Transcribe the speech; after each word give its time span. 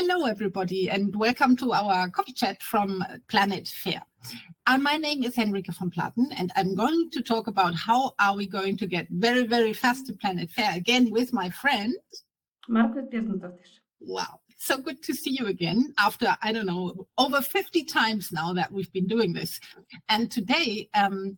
Hello, 0.00 0.26
everybody, 0.26 0.88
and 0.88 1.14
welcome 1.16 1.56
to 1.56 1.72
our 1.72 2.08
coffee 2.08 2.32
chat 2.32 2.62
from 2.62 3.04
Planet 3.26 3.66
Fair. 3.66 4.00
Uh, 4.68 4.78
my 4.78 4.96
name 4.96 5.24
is 5.24 5.34
Henrike 5.34 5.74
von 5.74 5.90
Platen, 5.90 6.30
and 6.36 6.52
I'm 6.54 6.76
going 6.76 7.10
to 7.10 7.20
talk 7.20 7.48
about 7.48 7.74
how 7.74 8.12
are 8.20 8.36
we 8.36 8.46
going 8.46 8.76
to 8.76 8.86
get 8.86 9.08
very, 9.10 9.44
very 9.44 9.72
fast 9.72 10.06
to 10.06 10.12
Planet 10.12 10.52
Fair 10.52 10.70
again 10.76 11.10
with 11.10 11.32
my 11.32 11.50
friend 11.50 11.96
Margrét. 12.70 13.52
Wow, 13.98 14.38
so 14.56 14.78
good 14.78 15.02
to 15.02 15.14
see 15.14 15.36
you 15.36 15.48
again 15.48 15.92
after 15.98 16.36
I 16.42 16.52
don't 16.52 16.66
know 16.66 17.08
over 17.18 17.40
50 17.40 17.82
times 17.82 18.30
now 18.30 18.52
that 18.52 18.70
we've 18.70 18.92
been 18.92 19.08
doing 19.08 19.32
this. 19.32 19.58
And 20.08 20.30
today, 20.30 20.88
um, 20.94 21.36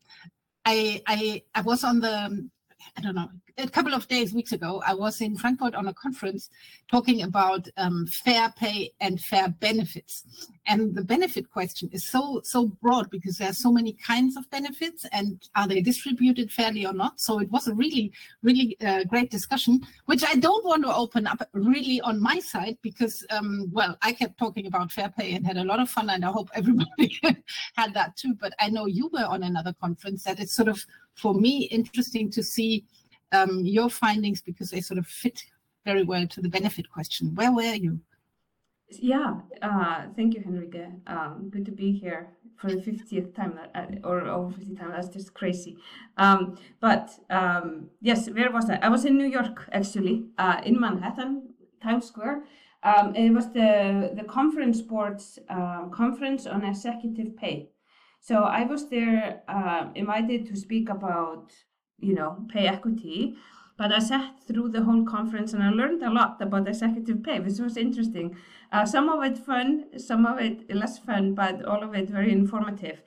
I, 0.66 1.02
I 1.06 1.42
I 1.54 1.62
was 1.62 1.82
on 1.82 2.00
the 2.00 2.50
I 2.96 3.00
don't 3.00 3.14
know, 3.14 3.28
a 3.60 3.70
couple 3.70 3.94
of 3.94 4.08
days, 4.08 4.32
weeks 4.32 4.52
ago, 4.52 4.82
I 4.86 4.94
was 4.94 5.20
in 5.20 5.36
Frankfurt 5.36 5.74
on 5.74 5.88
a 5.88 5.94
conference 5.94 6.50
talking 6.90 7.22
about 7.22 7.68
um, 7.76 8.06
fair 8.06 8.52
pay 8.56 8.92
and 9.00 9.20
fair 9.20 9.48
benefits. 9.48 10.24
And 10.66 10.94
the 10.94 11.04
benefit 11.04 11.50
question 11.50 11.90
is 11.92 12.06
so 12.06 12.40
so 12.44 12.66
broad 12.82 13.10
because 13.10 13.38
there 13.38 13.50
are 13.50 13.54
so 13.54 13.72
many 13.72 13.92
kinds 13.92 14.36
of 14.36 14.48
benefits, 14.50 15.04
and 15.12 15.48
are 15.56 15.66
they 15.66 15.80
distributed 15.80 16.50
fairly 16.50 16.86
or 16.86 16.92
not? 16.92 17.20
So 17.20 17.40
it 17.40 17.50
was 17.50 17.68
a 17.68 17.74
really 17.74 18.12
really 18.42 18.76
uh, 18.80 19.04
great 19.04 19.30
discussion, 19.30 19.80
which 20.06 20.24
I 20.24 20.34
don't 20.36 20.64
want 20.64 20.84
to 20.84 20.94
open 20.94 21.26
up 21.26 21.42
really 21.52 22.00
on 22.00 22.20
my 22.20 22.38
side 22.38 22.78
because 22.82 23.24
um, 23.30 23.68
well, 23.72 23.96
I 24.02 24.12
kept 24.12 24.38
talking 24.38 24.66
about 24.66 24.92
fair 24.92 25.12
pay 25.16 25.34
and 25.34 25.46
had 25.46 25.56
a 25.56 25.64
lot 25.64 25.80
of 25.80 25.90
fun, 25.90 26.10
and 26.10 26.24
I 26.24 26.30
hope 26.30 26.48
everybody 26.54 27.20
had 27.76 27.94
that 27.94 28.16
too. 28.16 28.34
But 28.40 28.54
I 28.58 28.70
know 28.70 28.86
you 28.86 29.10
were 29.12 29.26
on 29.26 29.42
another 29.42 29.74
conference 29.80 30.24
that 30.24 30.40
is 30.40 30.52
sort 30.52 30.68
of 30.68 30.84
for 31.14 31.34
me 31.34 31.64
interesting 31.64 32.30
to 32.30 32.42
see 32.42 32.84
um, 33.32 33.64
your 33.64 33.90
findings 33.90 34.42
because 34.42 34.70
they 34.70 34.80
sort 34.80 34.98
of 34.98 35.06
fit 35.06 35.44
very 35.84 36.04
well 36.04 36.26
to 36.26 36.40
the 36.40 36.48
benefit 36.48 36.90
question. 36.90 37.34
Where 37.34 37.52
were 37.52 37.74
you? 37.74 38.00
Yeah, 38.88 39.40
uh, 39.62 40.06
thank 40.16 40.34
you, 40.34 40.40
Henrike. 40.40 40.92
Um, 41.06 41.48
good 41.48 41.64
to 41.66 41.70
be 41.70 41.92
here 41.92 42.30
for 42.56 42.68
the 42.70 42.76
50th 42.76 43.34
time 43.34 43.58
uh, 43.74 43.86
or 44.06 44.22
over 44.22 44.52
50 44.52 44.74
times. 44.74 44.92
That's 44.94 45.08
just 45.08 45.32
crazy. 45.32 45.78
Um, 46.16 46.58
but 46.80 47.10
um, 47.30 47.88
yes, 48.00 48.28
where 48.28 48.50
was 48.50 48.68
I? 48.68 48.76
I 48.76 48.88
was 48.88 49.04
in 49.04 49.16
New 49.16 49.26
York, 49.26 49.68
actually, 49.72 50.24
uh, 50.38 50.60
in 50.64 50.78
Manhattan, 50.78 51.54
Times 51.80 52.06
Square. 52.06 52.44
Um, 52.82 53.14
it 53.14 53.30
was 53.30 53.52
the, 53.52 54.12
the 54.16 54.24
conference 54.24 54.80
board's 54.80 55.38
uh, 55.48 55.84
conference 55.88 56.46
on 56.46 56.64
executive 56.64 57.36
pay. 57.36 57.70
So 58.20 58.42
I 58.42 58.64
was 58.64 58.88
there 58.88 59.42
uh, 59.48 59.88
invited 59.94 60.46
to 60.46 60.56
speak 60.56 60.88
about, 60.88 61.52
you 62.00 62.14
know, 62.14 62.44
pay 62.48 62.66
equity. 62.66 63.36
But 63.76 63.92
I 63.92 63.98
sat 63.98 64.42
through 64.46 64.70
the 64.70 64.82
whole 64.82 65.04
conference 65.04 65.54
and 65.54 65.62
I 65.62 65.70
learned 65.70 66.02
a 66.02 66.10
lot 66.10 66.40
about 66.42 66.68
executive 66.68 67.22
pay, 67.22 67.40
which 67.40 67.58
was 67.58 67.78
interesting. 67.78 68.36
Uh, 68.70 68.84
some 68.84 69.08
of 69.08 69.24
it 69.24 69.38
fun, 69.38 69.86
some 69.98 70.26
of 70.26 70.38
it 70.38 70.74
less 70.74 70.98
fun, 70.98 71.34
but 71.34 71.64
all 71.64 71.82
of 71.82 71.94
it 71.94 72.10
very 72.10 72.30
informative. 72.30 73.02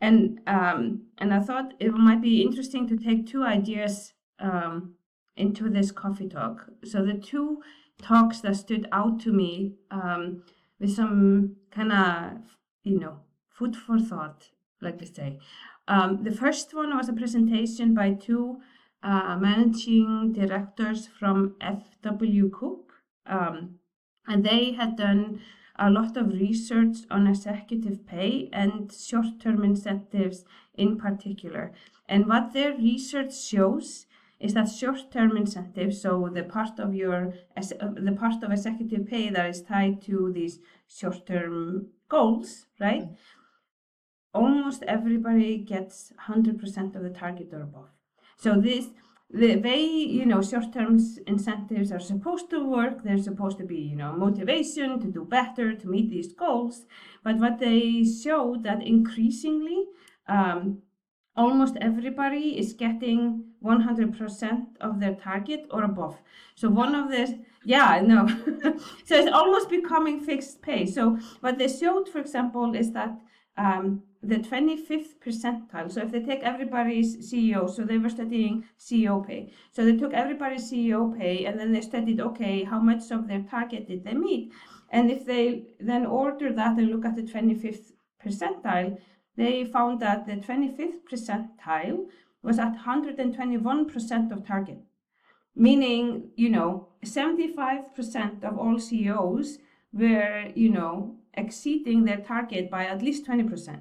And 0.00 0.40
um, 0.46 1.02
and 1.18 1.32
I 1.32 1.40
thought 1.40 1.74
it 1.78 1.92
might 1.92 2.22
be 2.22 2.42
interesting 2.42 2.88
to 2.88 2.96
take 2.96 3.26
two 3.26 3.44
ideas 3.44 4.14
um, 4.40 4.94
into 5.36 5.68
this 5.68 5.92
coffee 5.92 6.28
talk. 6.28 6.70
So 6.84 7.04
the 7.04 7.14
two 7.14 7.62
talks 8.02 8.40
that 8.40 8.56
stood 8.56 8.88
out 8.92 9.20
to 9.20 9.32
me 9.32 9.74
um, 9.90 10.42
with 10.80 10.94
some 10.94 11.56
kind 11.70 11.92
of 11.92 12.56
you 12.82 12.98
know 12.98 13.20
food 13.50 13.76
for 13.76 13.98
thought 13.98 14.48
like 14.80 15.00
we 15.00 15.06
say. 15.06 15.38
Um, 15.86 16.24
the 16.24 16.32
first 16.32 16.74
one 16.74 16.96
was 16.96 17.08
a 17.08 17.12
presentation 17.12 17.94
by 17.94 18.14
two 18.14 18.60
uh, 19.02 19.36
managing 19.38 20.32
directors 20.32 21.06
from 21.06 21.56
FW 21.60 22.50
Cook, 22.50 22.92
um, 23.26 23.76
and 24.26 24.44
they 24.44 24.72
had 24.72 24.96
done 24.96 25.40
a 25.78 25.90
lot 25.90 26.16
of 26.16 26.28
research 26.28 26.98
on 27.10 27.26
executive 27.26 28.06
pay 28.06 28.48
and 28.52 28.90
short 28.92 29.40
term 29.40 29.62
incentives 29.62 30.44
in 30.74 30.96
particular. 30.96 31.72
And 32.08 32.26
what 32.26 32.52
their 32.52 32.74
research 32.74 33.38
shows 33.38 34.06
is 34.40 34.54
that 34.54 34.70
short 34.70 35.10
term 35.12 35.36
incentives, 35.36 36.00
so 36.00 36.30
the 36.32 36.44
part 36.44 36.78
of 36.78 36.94
your 36.94 37.34
the 37.56 38.16
part 38.18 38.42
of 38.42 38.52
executive 38.52 39.06
pay 39.06 39.28
that 39.28 39.50
is 39.50 39.62
tied 39.62 40.00
to 40.02 40.32
these 40.32 40.60
short 40.88 41.26
term 41.26 41.88
goals, 42.08 42.66
right? 42.80 43.02
Mm-hmm 43.02 43.43
almost 44.34 44.82
everybody 44.88 45.58
gets 45.58 46.12
100% 46.28 46.96
of 46.96 47.02
the 47.02 47.10
target 47.10 47.48
or 47.52 47.62
above. 47.62 47.88
So 48.36 48.60
this 48.60 48.86
the 49.30 49.56
way 49.56 49.82
you 49.82 50.26
know 50.26 50.42
short-term 50.42 50.98
incentives 51.26 51.90
are 51.90 51.98
supposed 51.98 52.50
to 52.50 52.64
work 52.64 53.02
they're 53.02 53.18
supposed 53.18 53.58
to 53.58 53.64
be 53.64 53.78
you 53.78 53.96
know 53.96 54.12
motivation 54.12 55.00
to 55.00 55.08
do 55.08 55.24
better 55.24 55.74
to 55.74 55.88
meet 55.88 56.10
these 56.10 56.32
goals. 56.32 56.86
But 57.22 57.38
what 57.38 57.58
they 57.58 58.04
show 58.04 58.56
that 58.62 58.82
increasingly 58.82 59.84
um, 60.28 60.82
almost 61.36 61.76
everybody 61.80 62.58
is 62.58 62.74
getting 62.74 63.44
100% 63.64 64.66
of 64.80 65.00
their 65.00 65.14
target 65.14 65.66
or 65.70 65.82
above. 65.82 66.16
So 66.54 66.68
one 66.68 66.94
of 66.94 67.08
the 67.10 67.38
yeah 67.64 68.00
no 68.04 68.28
so 69.04 69.16
it's 69.16 69.32
almost 69.32 69.70
becoming 69.70 70.20
fixed 70.20 70.62
pay. 70.62 70.86
So 70.86 71.18
what 71.40 71.58
they 71.58 71.68
showed 71.68 72.08
for 72.08 72.18
example 72.18 72.74
is 72.74 72.92
that 72.92 73.18
um, 73.56 74.02
the 74.22 74.36
25th 74.36 75.18
percentile. 75.24 75.90
So 75.90 76.00
if 76.00 76.10
they 76.10 76.22
take 76.22 76.42
everybody's 76.42 77.30
CEO, 77.30 77.68
so 77.68 77.82
they 77.82 77.98
were 77.98 78.08
studying 78.08 78.64
CEO 78.78 79.26
pay. 79.26 79.52
So 79.72 79.84
they 79.84 79.96
took 79.96 80.12
everybody's 80.12 80.70
CEO 80.70 81.16
pay 81.16 81.44
and 81.44 81.58
then 81.58 81.72
they 81.72 81.80
studied, 81.80 82.20
okay, 82.20 82.64
how 82.64 82.80
much 82.80 83.10
of 83.10 83.28
their 83.28 83.42
target 83.42 83.86
did 83.86 84.04
they 84.04 84.14
meet? 84.14 84.52
And 84.90 85.10
if 85.10 85.26
they 85.26 85.74
then 85.80 86.06
order 86.06 86.52
that 86.52 86.78
and 86.78 86.88
look 86.88 87.04
at 87.04 87.16
the 87.16 87.22
25th 87.22 87.92
percentile, 88.24 88.98
they 89.36 89.64
found 89.64 90.00
that 90.00 90.26
the 90.26 90.36
25th 90.36 91.00
percentile 91.10 92.06
was 92.42 92.58
at 92.58 92.76
121% 92.76 94.32
of 94.32 94.46
target. 94.46 94.78
Meaning, 95.56 96.30
you 96.36 96.48
know, 96.48 96.88
75% 97.04 98.44
of 98.44 98.58
all 98.58 98.78
CEOs 98.78 99.58
were, 99.92 100.50
you 100.54 100.68
know, 100.68 101.16
exceeding 101.36 102.04
their 102.04 102.18
target 102.18 102.70
by 102.70 102.86
at 102.86 103.02
least 103.02 103.26
20%. 103.26 103.80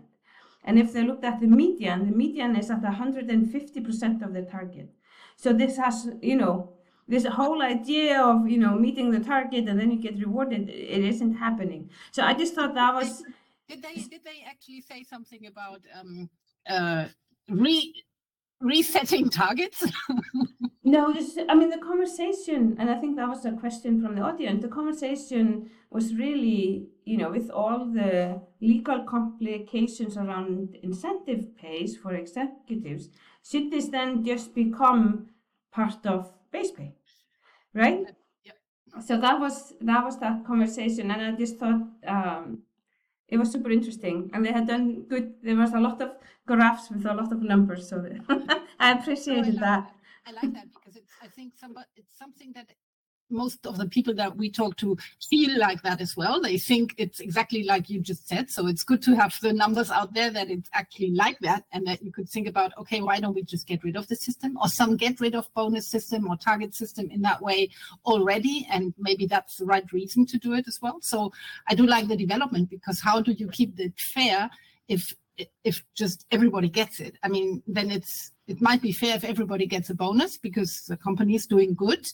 And 0.65 0.79
if 0.79 0.93
they 0.93 1.03
looked 1.03 1.25
at 1.25 1.41
the 1.41 1.47
median, 1.47 2.05
the 2.05 2.15
median 2.15 2.55
is 2.55 2.69
at 2.69 2.81
150% 2.81 4.23
of 4.23 4.33
the 4.33 4.43
target. 4.43 4.89
So 5.35 5.51
this 5.51 5.77
has, 5.77 6.09
you 6.21 6.37
know, 6.37 6.73
this 7.07 7.25
whole 7.25 7.61
idea 7.61 8.21
of, 8.21 8.47
you 8.47 8.57
know, 8.57 8.75
meeting 8.75 9.11
the 9.11 9.19
target 9.19 9.67
and 9.67 9.79
then 9.79 9.91
you 9.91 10.01
get 10.01 10.17
rewarded, 10.17 10.69
it 10.69 11.03
isn't 11.03 11.35
happening. 11.35 11.89
So 12.11 12.23
I 12.23 12.33
just 12.33 12.55
thought 12.55 12.73
that 12.75 12.93
was. 12.93 13.23
Did 13.67 13.81
they, 13.81 13.95
did 13.95 14.23
they 14.23 14.45
actually 14.47 14.81
say 14.81 15.03
something 15.03 15.47
about 15.47 15.81
um, 15.99 16.29
uh, 16.69 17.07
re 17.49 17.93
resetting 18.63 19.29
targets? 19.29 19.83
no, 20.83 21.13
this, 21.13 21.37
I 21.49 21.53
mean, 21.53 21.69
the 21.69 21.77
conversation, 21.77 22.75
and 22.79 22.89
I 22.89 22.95
think 22.99 23.17
that 23.17 23.27
was 23.27 23.45
a 23.45 23.51
question 23.51 24.01
from 24.01 24.15
the 24.15 24.21
audience, 24.21 24.61
the 24.61 24.69
conversation 24.69 25.69
was 25.91 26.15
really, 26.15 26.87
you 27.05 27.17
know, 27.17 27.29
with 27.29 27.51
all 27.51 27.85
the 27.85 28.41
legal 28.61 29.03
complications 29.03 30.17
around 30.17 30.77
incentive 30.81 31.55
pays 31.57 31.95
for 31.95 32.15
executives, 32.15 33.09
should 33.47 33.69
this 33.69 33.89
then 33.89 34.23
just 34.23 34.55
become 34.55 35.27
part 35.71 36.05
of 36.05 36.33
base 36.51 36.71
pay? 36.71 36.93
Right? 37.73 38.05
So 39.05 39.19
that 39.19 39.39
was 39.39 39.73
that 39.81 40.05
was 40.05 40.19
that 40.19 40.45
conversation, 40.45 41.09
and 41.09 41.21
I 41.21 41.31
just 41.31 41.57
thought 41.57 41.81
um, 42.07 42.59
it 43.29 43.37
was 43.37 43.51
super 43.51 43.71
interesting 43.71 44.29
and 44.33 44.45
they 44.45 44.51
had 44.51 44.67
done 44.67 45.03
good 45.03 45.33
there 45.43 45.55
was 45.55 45.73
a 45.73 45.79
lot 45.79 46.01
of 46.01 46.11
graphs 46.45 46.89
with 46.89 47.05
a 47.05 47.13
lot 47.13 47.31
of 47.31 47.41
numbers 47.41 47.89
so 47.89 48.03
i 48.79 48.91
appreciated 48.91 49.57
oh, 49.61 49.65
I 49.65 49.71
like 49.75 49.83
that. 49.83 49.83
that. 49.85 49.95
i 50.27 50.31
like 50.31 50.53
that 50.53 50.67
because 50.73 50.95
it's 50.95 51.11
i 51.21 51.27
think 51.27 51.53
some, 51.55 51.73
it's 51.95 52.17
something 52.17 52.51
that 52.53 52.67
most 53.33 53.65
of 53.65 53.77
the 53.77 53.87
people 53.87 54.13
that 54.15 54.37
we 54.37 54.49
talk 54.49 54.77
to 54.77 54.97
feel 55.29 55.57
like 55.59 55.81
that 55.81 55.99
as 55.99 56.15
well. 56.15 56.39
They 56.39 56.57
think 56.57 56.93
it's 56.97 57.19
exactly 57.19 57.63
like 57.63 57.89
you 57.89 57.99
just 57.99 58.27
said. 58.27 58.49
So 58.49 58.67
it's 58.67 58.83
good 58.83 59.01
to 59.03 59.15
have 59.15 59.35
the 59.41 59.51
numbers 59.51 59.91
out 59.91 60.13
there 60.13 60.29
that 60.29 60.49
it's 60.49 60.69
actually 60.73 61.11
like 61.11 61.39
that 61.39 61.65
and 61.71 61.85
that 61.87 62.03
you 62.03 62.11
could 62.11 62.29
think 62.29 62.47
about, 62.47 62.71
okay, 62.77 63.01
why 63.01 63.19
don't 63.19 63.33
we 63.33 63.43
just 63.43 63.67
get 63.67 63.83
rid 63.83 63.97
of 63.97 64.07
the 64.07 64.15
system 64.15 64.57
or 64.61 64.67
some 64.67 64.95
get 64.95 65.19
rid 65.19 65.35
of 65.35 65.53
bonus 65.53 65.87
system 65.87 66.29
or 66.29 66.37
target 66.37 66.73
system 66.75 67.09
in 67.09 67.21
that 67.21 67.41
way 67.41 67.69
already. 68.05 68.67
And 68.71 68.93
maybe 68.97 69.25
that's 69.25 69.57
the 69.57 69.65
right 69.65 69.91
reason 69.91 70.25
to 70.27 70.37
do 70.37 70.53
it 70.53 70.67
as 70.67 70.81
well. 70.81 70.99
So 71.01 71.31
I 71.67 71.75
do 71.75 71.85
like 71.85 72.07
the 72.07 72.15
development 72.15 72.69
because 72.69 73.01
how 73.01 73.21
do 73.21 73.31
you 73.31 73.49
keep 73.49 73.79
it 73.79 73.93
fair 73.99 74.49
if 74.87 75.13
if 75.63 75.83
just 75.95 76.25
everybody 76.31 76.69
gets 76.69 76.99
it? 76.99 77.17
I 77.23 77.27
mean, 77.27 77.63
then 77.67 77.89
it's 77.89 78.31
it 78.47 78.61
might 78.61 78.81
be 78.81 78.91
fair 78.91 79.15
if 79.15 79.23
everybody 79.23 79.65
gets 79.65 79.89
a 79.89 79.95
bonus 79.95 80.37
because 80.37 80.85
the 80.87 80.97
company 80.97 81.35
is 81.35 81.47
doing 81.47 81.73
good 81.73 82.07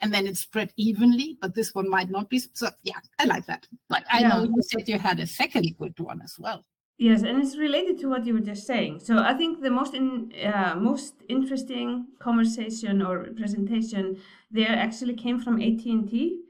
and 0.00 0.12
then 0.12 0.26
it's 0.26 0.40
spread 0.40 0.72
evenly, 0.76 1.38
but 1.40 1.54
this 1.54 1.74
one 1.74 1.88
might 1.88 2.10
not 2.10 2.28
be. 2.28 2.40
So 2.52 2.68
yeah, 2.82 3.00
I 3.18 3.24
like 3.24 3.46
that. 3.46 3.66
But 3.88 4.04
I 4.10 4.20
yeah. 4.20 4.28
know 4.28 4.42
you 4.44 4.62
said 4.62 4.88
you 4.88 4.98
had 4.98 5.20
a 5.20 5.26
second 5.26 5.76
good 5.78 5.98
one 5.98 6.20
as 6.22 6.36
well. 6.38 6.64
Yes, 6.98 7.22
and 7.22 7.40
it's 7.40 7.56
related 7.56 7.96
to 8.00 8.08
what 8.08 8.26
you 8.26 8.34
were 8.34 8.40
just 8.40 8.66
saying. 8.66 8.98
So 8.98 9.18
I 9.18 9.32
think 9.32 9.60
the 9.62 9.70
most 9.70 9.94
in, 9.94 10.32
uh, 10.44 10.74
most 10.76 11.14
interesting 11.28 12.08
conversation 12.18 13.02
or 13.02 13.28
presentation 13.36 14.20
there 14.50 14.70
actually 14.70 15.14
came 15.14 15.38
from 15.38 15.62
AT 15.62 15.84
and 15.84 16.08
T, 16.10 16.40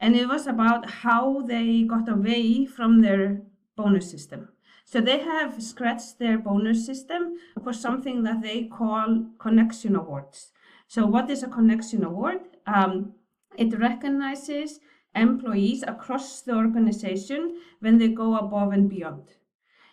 and 0.00 0.16
it 0.16 0.26
was 0.26 0.48
about 0.48 0.90
how 0.90 1.42
they 1.42 1.82
got 1.82 2.08
away 2.08 2.66
from 2.66 3.00
their 3.00 3.42
bonus 3.76 4.10
system. 4.10 4.48
So 4.84 5.00
they 5.00 5.20
have 5.20 5.62
scratched 5.62 6.18
their 6.18 6.36
bonus 6.36 6.84
system 6.84 7.36
for 7.62 7.72
something 7.72 8.24
that 8.24 8.42
they 8.42 8.64
call 8.64 9.24
connection 9.38 9.94
awards. 9.94 10.52
So 10.92 11.06
what 11.06 11.30
is 11.30 11.42
a 11.42 11.48
connection 11.48 12.04
award? 12.04 12.40
Um, 12.66 13.14
it 13.56 13.78
recognizes 13.78 14.78
employees 15.14 15.82
across 15.82 16.42
the 16.42 16.54
organization 16.54 17.62
when 17.80 17.96
they 17.96 18.08
go 18.08 18.36
above 18.36 18.74
and 18.74 18.90
beyond. 18.90 19.22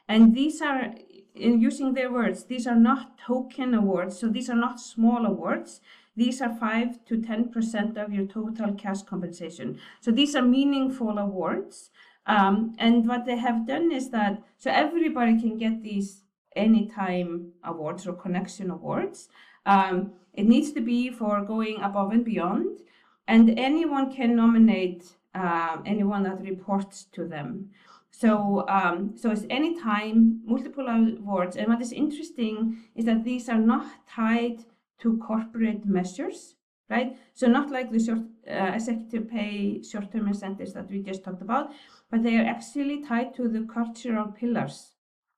And 0.10 0.36
these 0.36 0.62
are, 0.62 0.94
in 1.34 1.62
using 1.62 1.94
their 1.94 2.12
words, 2.12 2.44
these 2.44 2.68
are 2.68 2.76
not 2.76 3.18
token 3.18 3.74
awards. 3.74 4.20
So 4.20 4.28
these 4.28 4.50
are 4.50 4.58
not 4.58 4.82
small 4.82 5.26
awards. 5.26 5.80
These 6.18 6.42
are 6.42 6.54
5 6.54 7.06
to 7.06 7.16
10% 7.16 7.96
of 7.96 8.12
your 8.12 8.26
total 8.26 8.74
cash 8.74 9.02
compensation. 9.04 9.80
So 10.02 10.12
these 10.12 10.36
are 10.36 10.42
meaningful 10.42 11.18
awards. 11.18 11.92
Um, 12.26 12.76
and 12.78 13.08
what 13.08 13.26
they 13.26 13.38
have 13.38 13.66
done 13.66 13.94
is 13.94 14.10
that, 14.10 14.44
so 14.58 14.70
everybody 14.70 15.40
can 15.40 15.58
get 15.58 15.82
these 15.82 16.24
anytime 16.58 17.54
awards 17.64 18.06
or 18.06 18.12
connection 18.12 18.70
awards. 18.70 19.30
Um, 19.66 20.14
it 20.40 20.48
needs 20.48 20.72
to 20.72 20.82
be 20.82 21.12
for 21.12 21.42
going 21.42 21.82
above 21.82 22.12
and 22.12 22.24
beyond. 22.24 22.80
And 23.28 23.60
anyone 23.60 24.12
can 24.12 24.36
nominate 24.36 25.04
uh, 25.36 25.78
anyone 25.86 26.24
that 26.24 26.42
reports 26.42 27.04
to 27.16 27.28
them. 27.28 27.70
So, 28.12 28.66
um, 28.68 29.14
so 29.16 29.32
it's 29.32 29.46
any 29.50 29.80
time, 29.80 30.42
multiple 30.46 30.88
awards. 30.88 31.58
And 31.58 31.68
what 31.68 31.82
is 31.82 31.92
interesting 31.92 32.78
is 32.96 33.06
that 33.06 33.24
these 33.24 33.50
are 33.50 33.64
not 33.74 33.86
tied 34.08 34.64
to 35.02 35.18
corporate 35.18 35.86
measures, 35.86 36.56
right? 36.90 37.18
So 37.34 37.48
not 37.48 37.70
like 37.70 37.92
the 37.92 38.00
short 38.00 38.20
uh, 38.50 38.72
executive 38.74 39.30
pay 39.30 39.82
short-term 39.84 40.28
incentives 40.28 40.74
that 40.74 40.90
we 40.90 41.02
just 41.02 41.24
talked 41.24 41.42
about, 41.42 41.72
but 42.10 42.24
they 42.24 42.38
are 42.38 42.46
actually 42.46 43.04
tied 43.04 43.34
to 43.36 43.48
the 43.48 43.68
cultural 43.72 44.28
pillars 44.28 44.96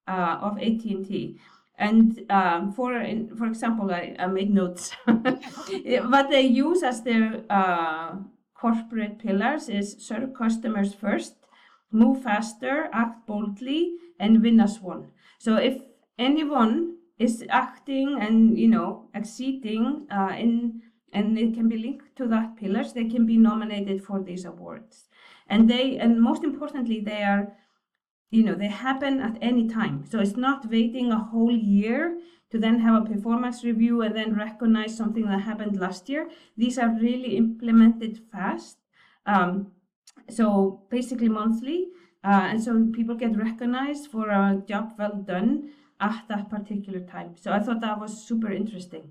uh, 0.07 0.37
of 0.41 0.57
AT&T. 0.57 1.39
And 1.81 2.25
um, 2.29 2.71
for 2.71 2.91
for 3.35 3.47
example, 3.47 3.91
I, 3.91 4.15
I 4.19 4.27
made 4.27 4.53
notes. 4.53 4.91
what 5.05 6.29
they 6.29 6.43
use 6.43 6.83
as 6.83 7.01
their 7.01 7.43
uh, 7.49 8.17
corporate 8.53 9.17
pillars 9.17 9.67
is 9.67 9.95
serve 9.97 10.35
customers 10.35 10.93
first, 10.93 11.37
move 11.91 12.21
faster, 12.21 12.87
act 12.93 13.25
boldly, 13.25 13.95
and 14.19 14.43
win 14.43 14.59
as 14.59 14.79
one. 14.79 15.11
So 15.39 15.55
if 15.55 15.81
anyone 16.19 16.97
is 17.17 17.43
acting 17.49 18.19
and 18.21 18.57
you 18.57 18.67
know 18.67 19.09
exceeding 19.15 20.05
uh, 20.11 20.35
in 20.37 20.81
and 21.13 21.37
it 21.37 21.55
can 21.55 21.67
be 21.67 21.77
linked 21.77 22.15
to 22.15 22.27
that 22.27 22.55
pillars 22.57 22.93
they 22.93 23.05
can 23.05 23.25
be 23.25 23.37
nominated 23.37 24.03
for 24.03 24.21
these 24.21 24.45
awards 24.45 25.05
and 25.47 25.69
they 25.69 25.97
and 25.97 26.21
most 26.21 26.43
importantly 26.43 26.99
they 26.99 27.23
are 27.23 27.53
you 28.31 28.43
know 28.43 28.55
they 28.55 28.67
happen 28.67 29.19
at 29.21 29.37
any 29.41 29.67
time 29.67 30.03
so 30.09 30.19
it's 30.19 30.35
not 30.35 30.69
waiting 30.69 31.11
a 31.11 31.19
whole 31.31 31.55
year 31.55 32.19
to 32.49 32.57
then 32.57 32.79
have 32.79 33.03
a 33.03 33.09
performance 33.09 33.63
review 33.63 34.01
and 34.01 34.15
then 34.15 34.35
recognize 34.35 34.97
something 34.97 35.25
that 35.25 35.41
happened 35.41 35.79
last 35.79 36.09
year 36.09 36.29
these 36.57 36.77
are 36.77 36.89
really 36.99 37.37
implemented 37.37 38.19
fast 38.31 38.77
um, 39.25 39.71
so 40.29 40.81
basically 40.89 41.29
monthly 41.29 41.87
uh, 42.23 42.47
and 42.49 42.63
so 42.63 42.87
people 42.93 43.15
get 43.15 43.37
recognized 43.37 44.11
for 44.11 44.29
a 44.29 44.61
job 44.67 44.93
well 44.97 45.15
done 45.15 45.71
at 46.01 46.23
that 46.27 46.49
particular 46.49 46.99
time. 46.99 47.35
So 47.35 47.51
I 47.51 47.59
thought 47.59 47.79
that 47.81 47.99
was 47.99 48.27
super 48.27 48.51
interesting. 48.51 49.09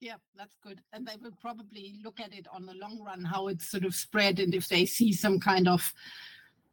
Yeah, 0.00 0.16
that's 0.36 0.56
good. 0.62 0.80
And 0.92 1.06
they 1.06 1.16
will 1.22 1.36
probably 1.40 1.94
look 2.04 2.20
at 2.20 2.34
it 2.34 2.46
on 2.52 2.66
the 2.66 2.74
long 2.74 3.00
run, 3.04 3.24
how 3.24 3.48
it's 3.48 3.70
sort 3.70 3.84
of 3.84 3.94
spread, 3.94 4.38
and 4.40 4.54
if 4.54 4.68
they 4.68 4.84
see 4.84 5.12
some 5.12 5.40
kind 5.40 5.66
of 5.66 5.94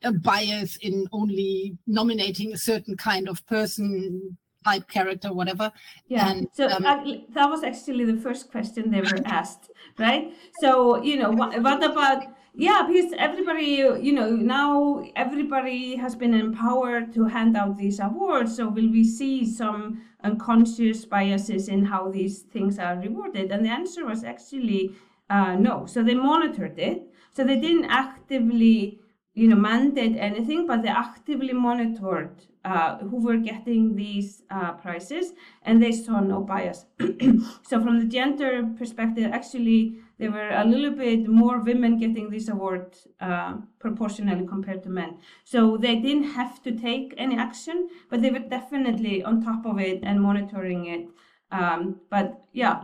a 0.03 0.11
bias 0.11 0.77
in 0.77 1.07
only 1.11 1.77
nominating 1.87 2.53
a 2.53 2.57
certain 2.57 2.95
kind 2.97 3.27
of 3.29 3.45
person, 3.47 4.37
type, 4.63 4.87
character, 4.87 5.33
whatever. 5.33 5.71
Yeah. 6.07 6.29
And, 6.29 6.47
so 6.53 6.67
um, 6.69 6.85
I, 6.85 7.23
that 7.33 7.49
was 7.49 7.63
actually 7.63 8.05
the 8.05 8.17
first 8.17 8.51
question 8.51 8.91
they 8.91 9.01
were 9.01 9.19
asked, 9.25 9.71
right? 9.97 10.33
So 10.59 11.01
you 11.03 11.17
know, 11.17 11.31
what, 11.31 11.61
what 11.61 11.83
about 11.83 12.23
yeah 12.55 12.85
because 12.87 13.13
everybody 13.17 13.81
you 13.99 14.13
know 14.13 14.29
now 14.29 15.03
everybody 15.15 15.95
has 15.95 16.15
been 16.15 16.35
empowered 16.35 17.11
to 17.11 17.25
hand 17.25 17.57
out 17.57 17.75
these 17.77 17.99
awards 17.99 18.55
so 18.55 18.67
will 18.67 18.89
we 18.91 19.03
see 19.03 19.43
some 19.43 20.01
unconscious 20.23 21.03
biases 21.03 21.67
in 21.67 21.83
how 21.83 22.11
these 22.11 22.41
things 22.53 22.77
are 22.77 22.95
rewarded 22.97 23.51
and 23.51 23.65
the 23.65 23.69
answer 23.69 24.05
was 24.05 24.23
actually 24.23 24.91
uh, 25.31 25.55
no 25.55 25.87
so 25.87 26.03
they 26.03 26.13
monitored 26.13 26.77
it 26.77 27.01
so 27.31 27.43
they 27.43 27.59
didn't 27.59 27.85
actively 27.85 28.99
you 29.33 29.47
know 29.47 29.55
mandate 29.55 30.15
anything 30.17 30.67
but 30.67 30.81
they 30.83 30.89
actively 30.89 31.53
monitored 31.53 32.45
uh, 32.65 32.97
who 32.99 33.17
were 33.17 33.37
getting 33.37 33.95
these 33.95 34.43
uh, 34.49 34.71
prizes 34.73 35.33
and 35.63 35.81
they 35.81 35.91
saw 35.91 36.19
no 36.19 36.41
bias 36.41 36.85
so 37.63 37.81
from 37.81 37.99
the 37.99 38.05
gender 38.05 38.63
perspective 38.77 39.29
actually 39.31 39.97
there 40.23 40.31
were 40.31 40.51
a 40.51 40.63
little 40.63 40.91
bit 40.91 41.27
more 41.27 41.59
women 41.59 41.97
getting 41.97 42.29
this 42.29 42.47
award 42.47 42.95
uh, 43.19 43.55
proportionally 43.79 44.45
compared 44.47 44.81
to 44.83 44.89
men. 44.89 45.17
So 45.43 45.75
they 45.75 45.97
didn't 45.97 46.31
have 46.31 46.61
to 46.63 46.71
take 46.71 47.13
any 47.17 47.37
action, 47.37 47.89
but 48.09 48.21
they 48.21 48.29
were 48.29 48.39
definitely 48.39 49.23
on 49.23 49.43
top 49.43 49.65
of 49.65 49.79
it 49.79 49.99
and 50.03 50.21
monitoring 50.21 50.85
it. 50.85 51.07
Um, 51.51 52.01
but 52.09 52.45
yeah, 52.53 52.83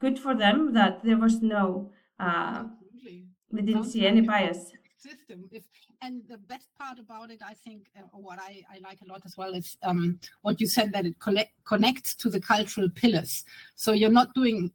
good 0.00 0.18
for 0.18 0.34
them 0.34 0.74
that 0.74 1.02
there 1.02 1.16
was 1.16 1.40
no, 1.40 1.92
uh, 2.18 2.64
they 3.52 3.62
didn't 3.62 3.84
see 3.84 4.06
any 4.06 4.20
bias. 4.20 4.72
System. 5.00 5.48
If, 5.50 5.64
and 6.02 6.22
the 6.28 6.36
best 6.36 6.68
part 6.78 6.98
about 6.98 7.30
it, 7.30 7.40
I 7.42 7.54
think, 7.54 7.86
uh, 7.96 8.02
what 8.12 8.38
I, 8.38 8.62
I, 8.70 8.80
like 8.80 8.98
a 9.00 9.10
lot 9.10 9.22
as 9.24 9.34
well 9.36 9.54
is 9.54 9.78
um, 9.82 10.20
what 10.42 10.60
you 10.60 10.66
said 10.66 10.92
that 10.92 11.06
it 11.06 11.18
collect, 11.18 11.52
connects 11.64 12.14
to 12.16 12.28
the 12.28 12.40
cultural 12.40 12.90
pillars. 12.90 13.44
So 13.76 13.92
you're 13.92 14.10
not 14.10 14.34
doing 14.34 14.70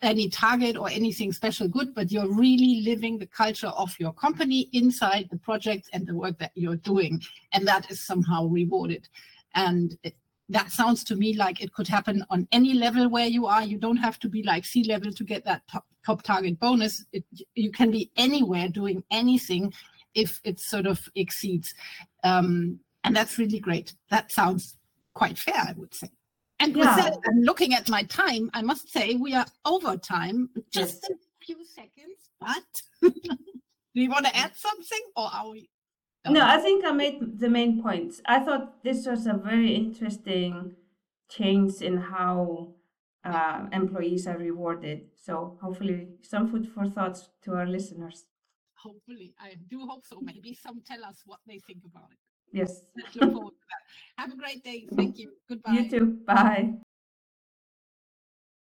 any 0.00 0.28
target 0.28 0.76
or 0.76 0.88
anything 0.88 1.32
special 1.32 1.66
good, 1.66 1.92
but 1.92 2.12
you're 2.12 2.32
really 2.32 2.82
living 2.82 3.18
the 3.18 3.26
culture 3.26 3.72
of 3.84 3.92
your 3.98 4.12
company 4.12 4.68
inside 4.72 5.26
the 5.30 5.38
project 5.38 5.90
and 5.92 6.06
the 6.06 6.14
work 6.14 6.38
that 6.38 6.52
you're 6.54 6.76
doing. 6.76 7.20
And 7.52 7.66
that 7.66 7.90
is 7.90 8.00
somehow 8.00 8.46
rewarded. 8.46 9.08
And 9.54 9.98
it, 10.04 10.14
that 10.52 10.70
sounds 10.70 11.02
to 11.04 11.16
me 11.16 11.34
like 11.34 11.62
it 11.62 11.72
could 11.72 11.88
happen 11.88 12.24
on 12.30 12.46
any 12.52 12.74
level 12.74 13.08
where 13.08 13.26
you 13.26 13.46
are. 13.46 13.64
You 13.64 13.78
don't 13.78 13.96
have 13.96 14.18
to 14.20 14.28
be 14.28 14.42
like 14.42 14.64
C 14.64 14.84
level 14.84 15.12
to 15.12 15.24
get 15.24 15.44
that 15.44 15.62
top, 15.68 15.86
top 16.04 16.22
target 16.22 16.60
bonus. 16.60 17.04
It, 17.12 17.24
you 17.54 17.72
can 17.72 17.90
be 17.90 18.10
anywhere 18.16 18.68
doing 18.68 19.02
anything 19.10 19.72
if 20.14 20.40
it 20.44 20.60
sort 20.60 20.86
of 20.86 21.00
exceeds. 21.14 21.74
Um, 22.22 22.80
and 23.04 23.16
that's 23.16 23.38
really 23.38 23.60
great. 23.60 23.94
That 24.10 24.30
sounds 24.30 24.76
quite 25.14 25.38
fair, 25.38 25.56
I 25.56 25.74
would 25.76 25.94
say. 25.94 26.08
And 26.60 26.76
yeah. 26.76 26.94
with 26.94 27.04
that, 27.04 27.18
I'm 27.26 27.40
looking 27.40 27.74
at 27.74 27.88
my 27.88 28.02
time. 28.04 28.50
I 28.54 28.62
must 28.62 28.92
say 28.92 29.14
we 29.14 29.34
are 29.34 29.46
over 29.64 29.96
time, 29.96 30.50
just 30.70 31.00
yes. 31.02 31.10
a 31.10 31.44
few 31.44 31.64
seconds. 31.64 32.30
But 32.40 33.10
do 33.12 34.00
you 34.00 34.10
want 34.10 34.26
to 34.26 34.36
add 34.36 34.54
something, 34.54 35.00
or 35.16 35.28
are 35.32 35.50
we? 35.50 35.68
No, 36.28 36.40
I 36.44 36.58
think 36.58 36.84
I 36.84 36.92
made 36.92 37.40
the 37.40 37.48
main 37.48 37.82
points. 37.82 38.20
I 38.26 38.40
thought 38.40 38.84
this 38.84 39.06
was 39.06 39.26
a 39.26 39.34
very 39.34 39.74
interesting 39.74 40.76
change 41.28 41.82
in 41.82 41.96
how 41.96 42.74
uh, 43.24 43.66
employees 43.72 44.26
are 44.26 44.38
rewarded. 44.38 45.08
So 45.16 45.58
hopefully, 45.60 46.08
some 46.22 46.48
food 46.48 46.68
for 46.68 46.86
thoughts 46.86 47.28
to 47.42 47.54
our 47.54 47.66
listeners. 47.66 48.26
Hopefully, 48.74 49.34
I 49.40 49.56
do 49.68 49.86
hope 49.86 50.04
so. 50.06 50.20
Maybe 50.22 50.54
some 50.54 50.80
tell 50.86 51.04
us 51.04 51.22
what 51.26 51.40
they 51.46 51.58
think 51.58 51.82
about 51.84 52.10
it. 52.12 52.18
Yes. 52.52 52.82
Have 54.18 54.32
a 54.32 54.36
great 54.36 54.62
day. 54.62 54.86
Thank 54.94 55.18
you. 55.18 55.32
Goodbye. 55.48 55.72
You 55.72 55.90
too. 55.90 56.06
Bye. 56.26 56.74